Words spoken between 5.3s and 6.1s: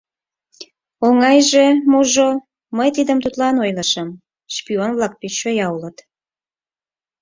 чоя улыт.